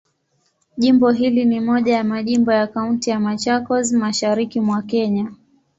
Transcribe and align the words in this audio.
Jimbo 0.77 1.11
hili 1.11 1.45
ni 1.45 1.59
moja 1.59 1.93
ya 1.95 2.03
majimbo 2.03 2.51
ya 2.51 2.67
Kaunti 2.67 3.09
ya 3.09 3.19
Machakos, 3.19 3.91
Mashariki 3.91 4.59
mwa 4.59 4.81
Kenya. 4.81 5.27